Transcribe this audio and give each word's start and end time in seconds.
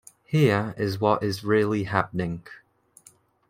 Here 0.23 0.73
is 0.79 0.99
what 0.99 1.21
is 1.21 1.43
really 1.43 1.83
happening. 1.83 2.41